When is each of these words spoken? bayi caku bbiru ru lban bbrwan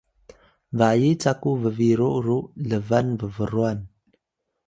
bayi 0.77 1.09
caku 1.21 1.51
bbiru 1.61 2.09
ru 2.25 2.37
lban 2.69 3.07
bbrwan 3.19 3.79